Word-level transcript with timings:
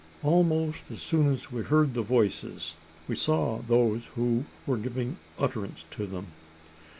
Almost 0.23 0.89
as 0.89 0.99
soon 0.99 1.31
as 1.31 1.51
we 1.51 1.61
heard 1.61 1.93
the 1.93 2.01
voices, 2.01 2.73
we 3.07 3.15
saw 3.15 3.59
those 3.59 4.07
who 4.15 4.45
were 4.65 4.77
giving 4.77 5.17
utterance 5.37 5.85
to 5.91 6.07
them. 6.07 6.25